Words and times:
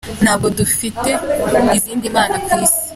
Ntabwo 0.23 0.47
dufite 0.59 1.09
izindi 1.77 2.05
mana 2.15 2.35
ku 2.43 2.49
isi. 2.63 2.79